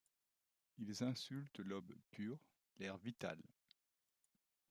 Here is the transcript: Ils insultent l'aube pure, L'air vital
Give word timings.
Ils 0.79 1.03
insultent 1.03 1.59
l'aube 1.59 1.93
pure, 2.09 2.39
L'air 2.79 2.97
vital 2.97 3.37